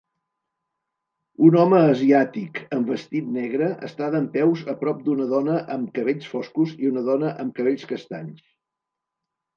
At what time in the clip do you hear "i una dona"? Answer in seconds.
6.85-7.35